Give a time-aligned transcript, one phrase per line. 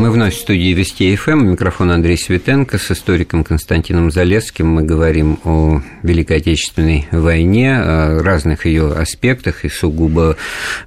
[0.00, 1.50] Мы вновь в студии Вести ФМ.
[1.50, 4.66] Микрофон Андрей Светенко с историком Константином Залесским.
[4.66, 10.38] Мы говорим о Великой Отечественной войне, о разных ее аспектах, и сугубо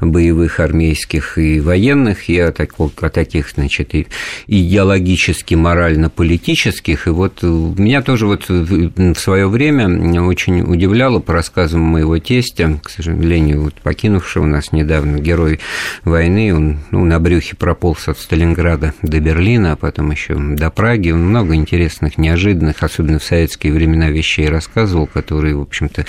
[0.02, 4.08] боевых, армейских и военных, и о, таких, о таких значит, и
[4.48, 7.06] идеологически, морально-политических.
[7.06, 12.90] И вот меня тоже вот в свое время очень удивляло по рассказам моего тестя, к
[12.90, 15.60] сожалению, вот покинувшего нас недавно герой
[16.04, 21.12] войны, он ну, на брюхе прополз от Сталинграда до Берлина, а потом еще до Праги.
[21.12, 26.06] Много интересных, неожиданных, особенно в советские времена, вещей рассказывал, которые, в общем-то,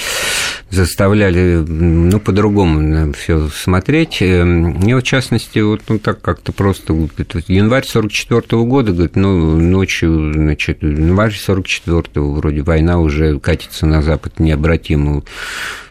[0.70, 4.18] заставляли, ну, по-другому все смотреть.
[4.20, 9.16] Эм, и, в частности, вот ну, так как-то просто, говорит, январь 44 -го года, говорит,
[9.16, 15.22] ну, ночью, значит, январь 44-го, вроде война уже катится на запад необратимо.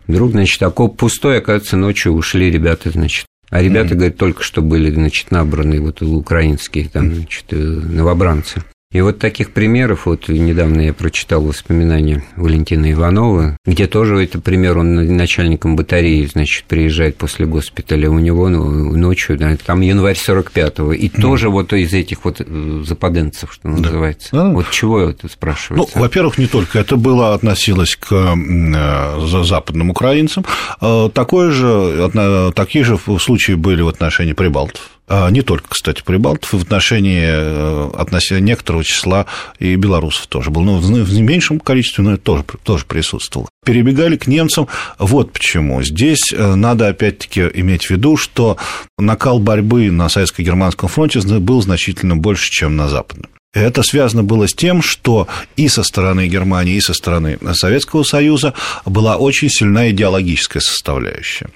[0.08, 3.98] Вдруг, значит, окоп пустой, оказывается, ночью ушли ребята, значит, а ребята, mm-hmm.
[3.98, 8.64] говорят, только что были, значит, набраны вот украинские там, значит, э, новобранцы.
[8.94, 14.78] И вот таких примеров, вот недавно я прочитал воспоминания Валентина Иванова, где тоже это пример,
[14.78, 20.94] он начальником батареи, значит, приезжает после госпиталя, у него ну, ночью, да, там январь 45-го,
[20.94, 21.22] и mm.
[21.22, 23.78] тоже вот из этих вот э, западенцев, что да.
[23.78, 24.30] называется.
[24.32, 24.50] Да.
[24.50, 25.92] Вот чего это спрашивается?
[25.96, 30.46] Ну, во-первых, не только это было, относилось к э, западным украинцам,
[30.82, 32.12] э, такое же,
[32.56, 34.92] такие же случаи были в отношении прибалтов.
[35.08, 39.26] А, не только, кстати, прибалтов, в отношении, э, относительно некоторого числа
[39.60, 40.62] и белорусов тоже был.
[40.62, 43.50] Но в меньшем количестве, но это тоже, тоже присутствовало.
[43.66, 44.68] Перебегали к немцам.
[44.98, 45.84] Вот почему.
[45.84, 48.58] Здесь э, надо, опять-таки, иметь в виду, что
[48.98, 53.30] накал борьбы на советско-германском фронте был значительно больше, чем на западном.
[53.54, 58.56] Это связано было с тем, что и со стороны Германии, и со стороны Советского Союза
[58.84, 61.50] была очень сильная идеологическая составляющая.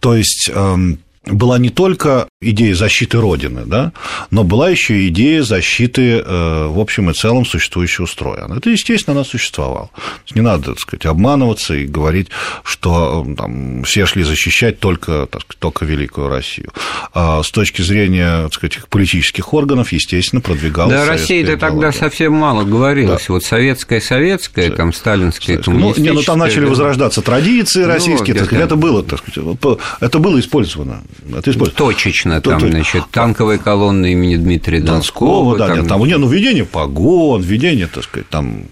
[0.00, 3.92] То есть эм, была не только идея защиты Родины, да,
[4.30, 8.46] но была еще идея защиты, э, в общем и целом, существующего строя.
[8.54, 9.90] Это, естественно, она существовала.
[10.34, 12.28] Не надо, так сказать, обманываться и говорить,
[12.62, 16.70] что э, там, все шли защищать только, так сказать, только Великую Россию.
[17.12, 22.64] А с точки зрения, так сказать, политических органов, естественно, продвигалась Да, Россия-то тогда совсем мало
[22.64, 23.26] говорилось.
[23.26, 23.34] Да.
[23.34, 28.40] Вот советская, советская, там, сталинская, Ну, не, ну, там начали возрождаться традиции ну, российские, ну,
[28.40, 29.58] так сказать, это было, так сказать,
[30.00, 31.02] это было использовано.
[31.30, 31.70] Это использовано.
[31.76, 35.54] Точечно там, то, значит, танковые колонны имени Дмитрия Донского.
[35.54, 35.78] Донского да, там...
[35.78, 38.64] Нет, там, не, ну, введение погон, введение, так сказать, там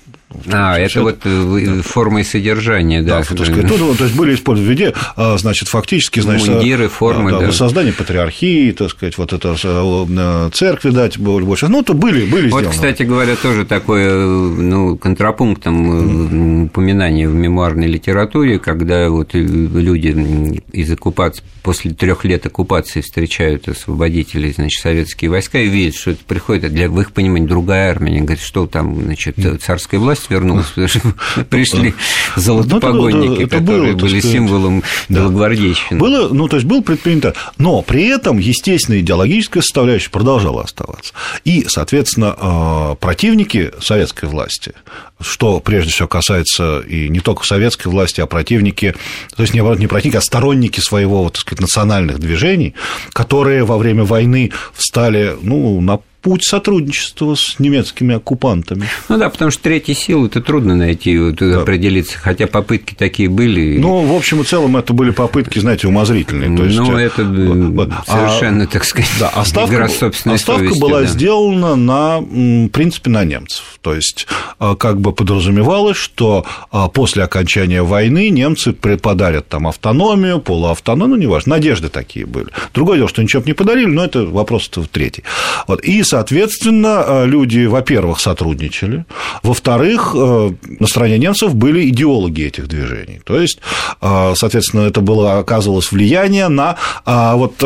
[0.50, 3.18] а, это вот э, форма и содержание, да.
[3.18, 7.30] да то, есть, тут, то есть были использованы везде, а, значит, фактически, значит, мундиры, формы,
[7.30, 7.52] да, да.
[7.52, 11.68] создание патриархии, так сказать, вот это э, церкви дать больше.
[11.68, 12.70] Ну, то были, были Вот, сделаны.
[12.70, 21.42] кстати говоря, тоже такое, ну, контрапунктом упоминание в мемуарной литературе, когда вот люди из оккупации,
[21.62, 26.88] после трех лет оккупации встречают освободителей, значит, советские войска и видят, что это приходит, для,
[26.88, 30.88] в их понимании, другая армия, они говорят, что там, значит, царская власть власть вернулась, потому
[30.88, 31.94] что пришли
[32.36, 35.98] золотопогонники, которые были символом белогвардейщины.
[35.98, 41.12] Было, ну, то есть был предпринято, но при этом, естественно, идеологическая составляющая продолжала оставаться.
[41.44, 44.72] И, соответственно, а, противники советской власти,
[45.20, 48.94] что прежде всего касается и не только советской власти, а противники,
[49.36, 52.74] то есть не противники, а сторонники своего, так сказать, национальных движений,
[53.12, 58.88] которые во время войны встали ну, на путь сотрудничества с немецкими оккупантами.
[59.08, 61.60] Ну да, потому что третьей силы это трудно найти, вот, да.
[61.60, 63.78] определиться, хотя попытки такие были.
[63.78, 66.56] Ну, в общем и целом, это были попытки, знаете, умозрительные.
[66.56, 70.64] То есть, ну, это а, совершенно, так сказать, да, а ставка, игра собственной а ставка
[70.64, 71.06] совести, была да.
[71.06, 73.64] сделана на, в принципе, на немцев.
[73.80, 74.26] То есть,
[74.58, 81.16] а, как бы подразумевалось, что а, после окончания войны немцы подарят там автономию, полуавтономию, ну,
[81.16, 82.46] неважно, надежды такие были.
[82.72, 85.24] Другое дело, что ничего не подарили, но это вопрос третий.
[85.66, 85.82] Вот.
[85.82, 89.06] И соответственно, э, люди, во-первых, сотрудничали,
[89.42, 93.22] во-вторых, э, на стороне немцев были идеологи этих движений.
[93.24, 93.60] То есть,
[94.02, 96.76] э, соответственно, это было, оказывалось влияние на
[97.06, 97.64] вот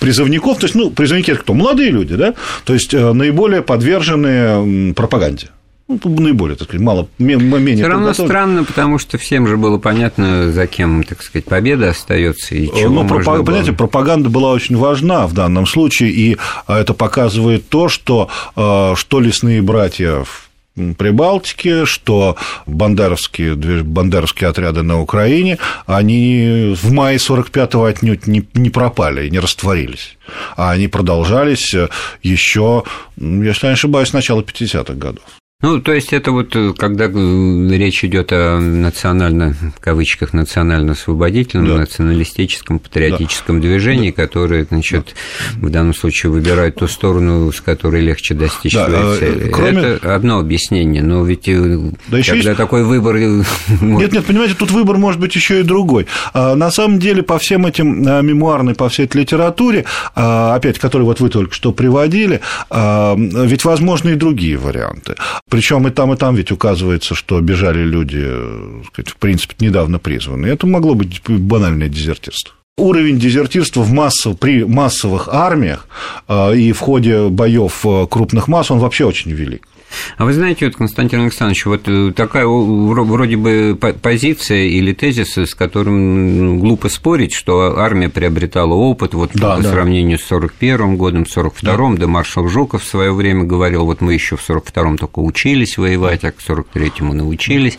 [0.00, 1.54] призывников, то есть, ну, призывники это кто?
[1.54, 2.34] Молодые люди, да?
[2.64, 5.48] То есть, наиболее подверженные пропаганде
[5.86, 10.50] ну, наиболее, так сказать, мало, менее Все равно странно, потому что всем же было понятно,
[10.50, 13.36] за кем, так сказать, победа остается и чего ну, пропаг...
[13.36, 13.44] было...
[13.44, 18.94] Понимаете, пропаганда была очень важна в данном случае, и а, это показывает то, что, а,
[18.96, 20.48] что лесные братья в
[20.96, 29.28] Прибалтике, что бандеровские, бандеровские отряды на Украине, они в мае 45-го отнюдь не, не пропали,
[29.28, 30.16] не растворились,
[30.56, 31.74] а они продолжались
[32.22, 32.84] еще,
[33.18, 35.24] если я не ошибаюсь, с начала 50-х годов.
[35.64, 41.76] Ну, то есть это вот, э, когда речь идет о национально, в кавычках, национально-освободительном, да.
[41.78, 43.68] националистическом, патриотическом да.
[43.68, 45.14] движении, которое, значит,
[45.54, 45.66] да.
[45.66, 49.48] в данном случае выбирает ту сторону, с которой легче достичь да, своей цели.
[49.50, 49.80] Кроме...
[49.80, 52.56] Это одно объяснение, но ведь да когда есть...
[52.58, 53.16] такой выбор...
[53.80, 56.06] Нет, нет, понимаете, тут выбор может быть еще и другой.
[56.34, 61.06] А, на самом деле, по всем этим мемуарной, по всей этой литературе, а, опять, которые
[61.06, 65.14] вот вы только что приводили, а, ведь возможны и другие варианты.
[65.54, 70.00] Причем и там, и там ведь указывается, что бежали люди, э, сказать, в принципе, недавно
[70.00, 70.52] призванные.
[70.52, 72.52] Это могло быть банальное дезертирство.
[72.76, 75.86] Уровень дезертирства в массов, при массовых армиях
[76.26, 79.68] э, и в ходе боев э, крупных масс, он вообще очень велик.
[80.16, 85.54] А вы знаете, вот, Константин Александрович, вот э, такая вроде бы позиция или тезис, с
[85.54, 89.70] которым глупо спорить, что армия приобретала опыт вот да, по да.
[89.70, 92.00] сравнению с 41 годом, 42-м, да.
[92.02, 96.24] да маршал Жуков в свое время говорил, вот мы еще в 42-м только учились воевать,
[96.24, 97.78] а к 43-му научились.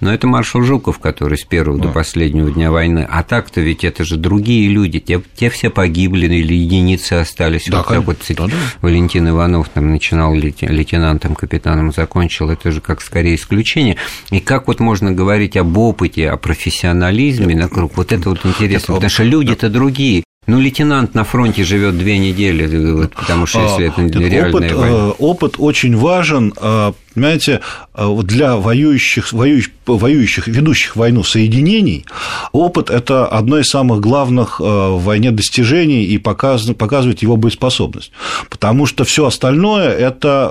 [0.00, 1.88] Но это маршал Жуков, который с первого да.
[1.88, 3.06] до последнего дня войны.
[3.08, 7.66] А так-то ведь это же другие люди, те, те все погибли или единицы остались.
[7.68, 8.52] Да, вот как вот да, да.
[8.80, 11.49] Валентин Иванов там начинал лейтенантом капитаном
[11.94, 13.96] закончил, это же как скорее исключение.
[14.30, 18.94] И как вот можно говорить об опыте, о профессионализме на круг, вот это вот интересно,
[18.94, 20.24] потому что люди-то другие.
[20.46, 24.96] Ну, лейтенант на фронте живет две недели, вот, потому что если это реальная опыт, война.
[24.96, 27.60] Э, опыт очень важен, э, понимаете,
[27.94, 32.04] э, для воюющих, воюющих, воюющих, ведущих войну соединений,
[32.52, 38.12] опыт– это одно из самых главных в войне достижений и показывает, его боеспособность,
[38.48, 40.50] потому что все остальное– это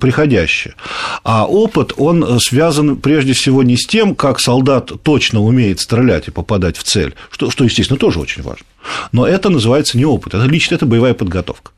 [0.00, 0.74] приходящее.
[1.24, 6.30] А опыт, он связан прежде всего не с тем, как солдат точно умеет стрелять и
[6.30, 8.64] попадать в цель, что, что естественно, тоже очень важно.
[9.12, 11.72] Но это называется не опыт, это лично это боевая подготовка.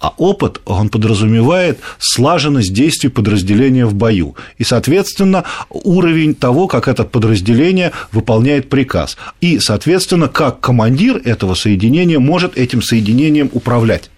[0.00, 7.04] А опыт, он подразумевает слаженность действий подразделения в бою и, соответственно, уровень того, как это
[7.04, 9.16] подразделение выполняет приказ.
[9.40, 14.10] И, соответственно, как командир этого соединения может этим соединением управлять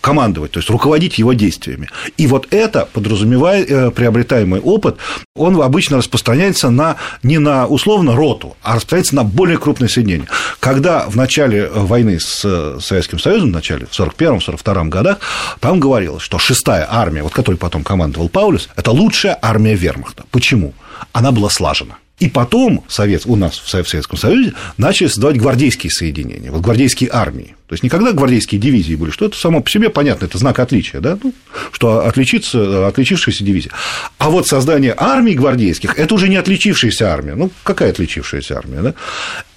[0.00, 1.88] командовать, то есть руководить его действиями.
[2.16, 4.96] И вот это, подразумевает э, приобретаемый опыт,
[5.34, 10.26] он обычно распространяется на, не на условно роту, а распространяется на более крупные соединения.
[10.60, 15.18] Когда в начале войны с Советским Союзом, в начале, в 1941-1942 годах,
[15.60, 20.24] там говорилось, что шестая армия, вот которой потом командовал Паулюс, это лучшая армия вермахта.
[20.30, 20.74] Почему?
[21.12, 21.96] Она была слажена.
[22.18, 27.56] И потом Совет, у нас в Советском Союзе начали создавать гвардейские соединения, вот гвардейские армии.
[27.66, 31.00] То есть никогда гвардейские дивизии были, что это само по себе понятно, это знак отличия,
[31.00, 31.18] да?
[31.22, 31.32] ну,
[31.72, 33.72] что отличиться, отличившаяся дивизия.
[34.18, 37.34] А вот создание армий гвардейских– это уже не отличившаяся армия.
[37.34, 38.82] Ну, какая отличившаяся армия?
[38.82, 38.94] Да?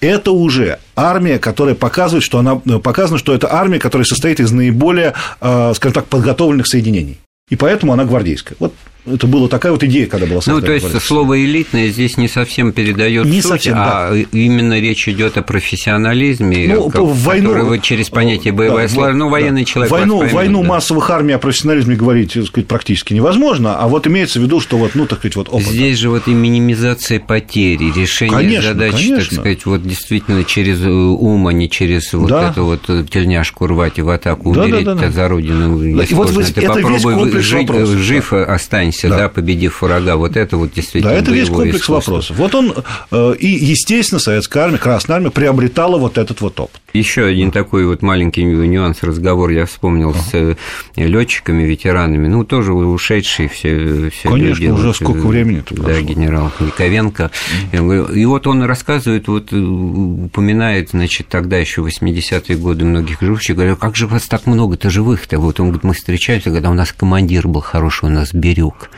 [0.00, 5.12] Это уже армия, которая показывает, что она показано, что это армия, которая состоит из наиболее,
[5.40, 7.18] э, скажем так, подготовленных соединений.
[7.50, 8.56] И поэтому она гвардейская.
[8.58, 8.74] Вот
[9.06, 10.60] это была такая вот идея, когда была создана.
[10.60, 11.08] Ну, то есть гвардейская.
[11.08, 14.16] слово элитное здесь не совсем передает не суть, совсем, а да.
[14.32, 19.62] именно речь идет о профессионализме, ну, как, войну, через понятие боевая да, слава, ну, военный
[19.62, 19.66] да.
[19.66, 19.92] человек.
[19.92, 20.68] Войну, поймет, войну да.
[20.68, 24.76] массовых армий о профессионализме говорить так сказать, практически невозможно, а вот имеется в виду, что
[24.76, 25.66] вот, ну, так сказать, вот опыт.
[25.66, 29.18] Здесь же вот и минимизация потери, решение конечно, задач, конечно.
[29.18, 32.50] так сказать, вот действительно через э, ум, а не через вот да.
[32.50, 35.10] эту вот тельняшку рвать и в атаку да, умереть да, да, да.
[35.10, 35.78] за родину.
[35.96, 38.44] Да, и вот вы, ты это попробуй жить, жив да.
[38.44, 42.12] останься, да, да победив врага, вот это вот действительно Да, это весь комплекс искусство.
[42.12, 42.36] вопросов.
[42.36, 42.74] Вот он,
[43.10, 46.80] э, и, естественно, советская армия, Красная армия приобретала вот этот вот опыт.
[46.96, 50.56] Еще один такой вот маленький нюанс разговор я вспомнил с э,
[50.96, 54.72] летчиками, ветеранами, ну, тоже ушедшие все, все Конечно, люди.
[54.72, 57.30] уже вот, сколько э, времени Да, генерал Яковенко.
[57.72, 58.14] Uh-huh.
[58.14, 63.94] И вот он рассказывает, вот упоминает, значит, тогда еще 80-е годы многих живущих, говорю, как
[63.94, 65.38] же вас так много-то живых-то?
[65.38, 68.90] Вот он говорит, мы встречаемся, когда у нас командир был хороший, у нас Бирюк.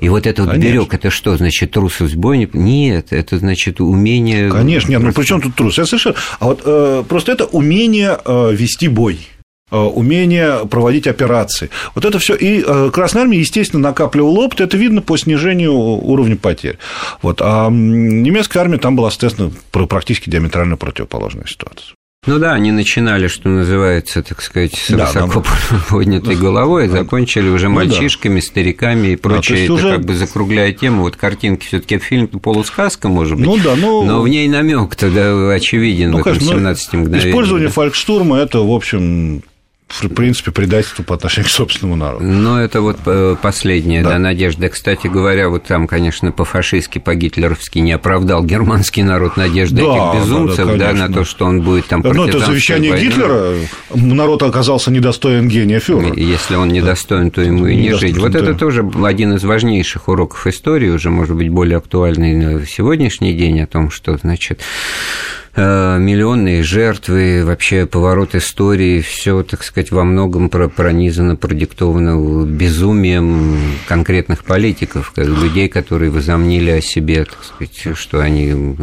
[0.00, 2.48] И вот этот вот берег, это что, значит, трусость бой?
[2.52, 4.50] Нет, это значит умение.
[4.50, 5.78] Конечно, нет, ну при чем тут трус?
[5.78, 6.16] Я совершенно.
[6.40, 9.18] А вот э, просто это умение э, вести бой
[9.70, 11.70] э, умение проводить операции.
[11.94, 12.34] Вот это все.
[12.34, 16.78] И э, Красная Армия, естественно, накапливала опыт, это видно по снижению уровня потерь.
[17.22, 17.40] Вот.
[17.42, 21.97] А немецкая армия там была, соответственно, практически диаметрально противоположная ситуация.
[22.28, 25.82] Ну да, они начинали, что называется, так сказать, с да, высоко нам...
[25.90, 28.46] поднятой головой, и закончили уже мальчишками, ну, да.
[28.46, 29.58] стариками и прочее.
[29.58, 29.90] Да, это уже...
[29.92, 31.02] как бы закругляя тему.
[31.02, 34.04] Вот картинки все таки фильм полусказка, может быть, ну, да, ну...
[34.04, 37.30] но в ней намек тогда очевиден ну, в этом 17 ну, мгновениях.
[37.30, 39.42] Использование фолькштурма– это, в общем,
[39.88, 42.24] в принципе, предательство по отношению к собственному народу.
[42.24, 44.10] Но это вот э, последняя да.
[44.10, 44.68] Да, надежда.
[44.68, 50.66] Кстати говоря, вот там, конечно, по-фашистски, по-гитлеровски не оправдал германский народ надежды да, этих безумцев,
[50.66, 53.08] да, да, да, на то, что он будет там Ну, это завещание войной.
[53.08, 53.54] Гитлера,
[53.94, 56.14] народ оказался недостоин гения фюрера.
[56.14, 58.16] Если он недостоин, то ему и не жить.
[58.18, 63.32] Вот это тоже один из важнейших уроков истории, уже, может быть, более актуальный в сегодняшний
[63.32, 64.60] день, о том, что, значит,
[65.58, 75.12] миллионные жертвы, вообще поворот истории, все, так сказать, во многом пронизано, продиктовано безумием конкретных политиков,
[75.16, 78.76] людей, которые возомнили о себе, так сказать, что они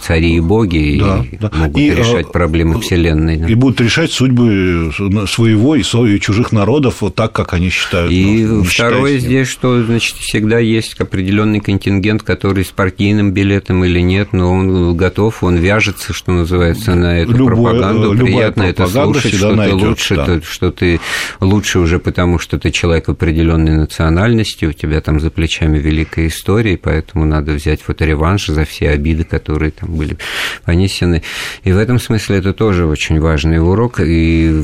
[0.00, 1.50] цари и боги да, и да.
[1.54, 3.50] могут и, решать э, проблемы Вселенной.
[3.50, 4.92] И будут решать судьбы
[5.28, 5.82] своего и
[6.20, 8.10] чужих народов вот так, как они считают.
[8.12, 14.00] И ну, второе здесь, что, значит, всегда есть определенный контингент, который с партийным билетом или
[14.00, 18.16] нет, но он готов, он вяжется, что называется, на эту любое, пропаганду.
[18.16, 20.40] Приятно это слушать, что ты лучше, да.
[20.40, 21.00] что ты
[21.40, 26.78] лучше уже потому, что ты человек определенной национальности, у тебя там за плечами великая история,
[26.78, 30.16] поэтому надо взять вот реванш за все обиды, которые там были
[30.64, 31.24] понесены.
[31.64, 34.62] И в этом смысле это тоже очень важный урок, и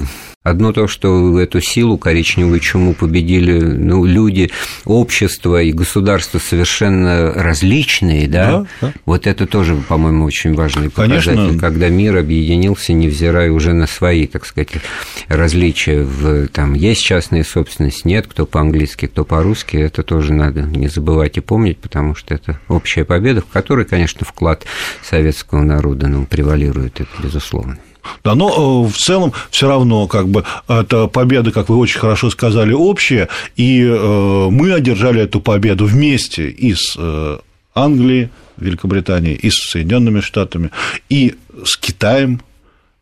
[0.49, 4.50] Одно то, что эту силу коричневую чуму победили ну, люди,
[4.85, 8.93] общество и государства совершенно различные, да, да, да.
[9.05, 11.59] вот это тоже, по-моему, очень важный показатель, Конечно.
[11.59, 14.71] когда мир объединился, невзирая уже на свои, так сказать,
[15.28, 16.02] различия.
[16.02, 21.37] В, там есть частная собственность, нет, кто по-английски, кто по-русски, это тоже надо не забывать
[21.37, 24.64] и помнить, потому что это общая победа, в которой, конечно, вклад
[25.02, 27.78] советского народа ну, превалирует, это безусловно.
[28.25, 28.49] Да, но
[28.87, 33.28] э, в целом все равно как бы это победа, как вы очень хорошо сказали, общая,
[33.57, 37.38] и э, мы одержали эту победу вместе и с э,
[37.75, 40.71] Англией, Великобританией, и с Соединенными Штатами,
[41.09, 42.40] и с Китаем,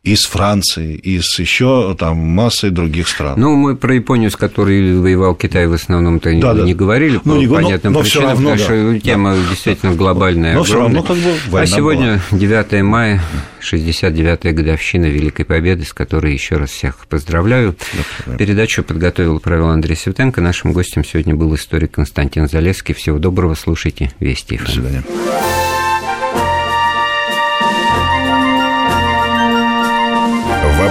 [0.07, 3.41] из Франции, из еще там массы других стран.
[3.41, 6.79] Ну, мы про Японию, с которой воевал Китай, в основном-то да, не, да.
[6.79, 9.01] говорили по ну, не, понятным но, но причинам, равно, потому что да.
[9.01, 9.51] тема да.
[9.51, 10.63] действительно глобальная, но.
[10.63, 12.39] Все равно, как бы, а сегодня была.
[12.39, 13.21] 9 мая,
[13.61, 17.75] 69-я годовщина Великой Победы, с которой еще раз всех поздравляю.
[18.27, 20.41] Да, Передачу подготовил провел Андрей Светенко.
[20.41, 22.95] Нашим гостем сегодня был историк Константин Залеский.
[22.95, 24.57] Всего доброго, слушайте Вести.
[24.57, 25.03] До свидания.